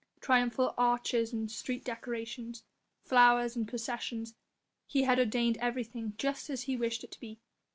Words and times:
Triumphal 0.19 0.73
arches 0.79 1.31
and 1.31 1.51
street 1.51 1.85
decorations, 1.85 2.63
flowers 3.03 3.55
and 3.55 3.67
processions, 3.67 4.33
he 4.87 5.03
had 5.03 5.19
ordained 5.19 5.57
everything 5.57 6.15
just 6.17 6.49
as 6.49 6.63
he 6.63 6.75
wished 6.75 7.03
it 7.03 7.11
to 7.11 7.19
be. 7.19 7.39